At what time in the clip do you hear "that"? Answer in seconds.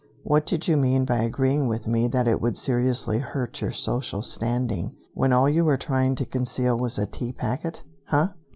2.07-2.27